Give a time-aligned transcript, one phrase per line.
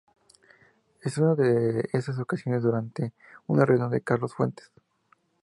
[1.03, 3.13] En una de esas ocasiones fue durante
[3.45, 4.71] una reunión de Carlos Fuentes.